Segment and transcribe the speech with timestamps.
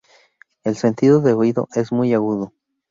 [0.63, 2.53] El sentido del oído es muy agudo.